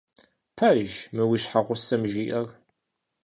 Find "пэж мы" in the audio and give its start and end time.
0.57-1.23